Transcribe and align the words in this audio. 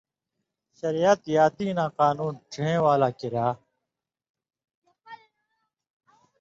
شریعت 0.79 1.19
یا 1.35 1.45
دِیناں 1.57 1.89
قانون 1.99 2.33
ڇِہېں 2.51 2.79
والاں 2.85 3.13
کریا، 3.19 3.45